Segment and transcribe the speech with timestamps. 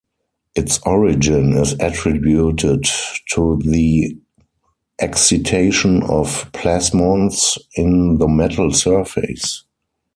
[0.55, 2.85] Its origin is attributed
[3.33, 4.17] to the
[4.99, 9.63] excitation of plasmons in the metal surface.